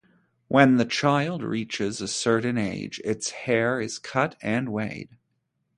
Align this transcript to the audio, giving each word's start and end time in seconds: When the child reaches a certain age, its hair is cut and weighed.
When 0.47 0.77
the 0.77 0.85
child 0.85 1.43
reaches 1.43 2.01
a 2.01 2.07
certain 2.07 2.57
age, 2.57 2.99
its 3.05 3.29
hair 3.45 3.79
is 3.79 3.99
cut 3.99 4.35
and 4.41 4.69
weighed. 4.69 5.19